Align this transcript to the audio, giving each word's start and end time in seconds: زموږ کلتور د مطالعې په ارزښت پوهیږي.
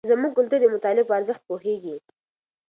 زموږ 0.09 0.31
کلتور 0.37 0.59
د 0.61 0.65
مطالعې 0.75 1.07
په 1.07 1.13
ارزښت 1.19 1.41
پوهیږي. 1.49 1.95